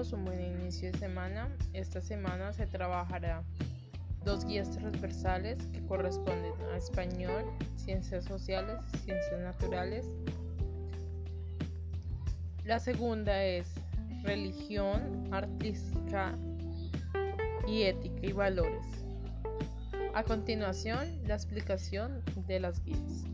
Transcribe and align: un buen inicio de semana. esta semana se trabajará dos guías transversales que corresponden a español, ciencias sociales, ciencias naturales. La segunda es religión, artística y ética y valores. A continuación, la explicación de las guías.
un 0.00 0.24
buen 0.24 0.40
inicio 0.40 0.90
de 0.90 0.98
semana. 0.98 1.54
esta 1.74 2.00
semana 2.00 2.54
se 2.54 2.66
trabajará 2.66 3.44
dos 4.24 4.46
guías 4.46 4.70
transversales 4.70 5.62
que 5.74 5.84
corresponden 5.84 6.54
a 6.72 6.78
español, 6.78 7.44
ciencias 7.76 8.24
sociales, 8.24 8.78
ciencias 9.04 9.38
naturales. 9.40 10.06
La 12.64 12.80
segunda 12.80 13.44
es 13.44 13.66
religión, 14.22 15.28
artística 15.32 16.34
y 17.68 17.82
ética 17.82 18.26
y 18.26 18.32
valores. 18.32 18.86
A 20.14 20.22
continuación, 20.22 21.06
la 21.26 21.34
explicación 21.34 22.22
de 22.46 22.58
las 22.58 22.82
guías. 22.84 23.26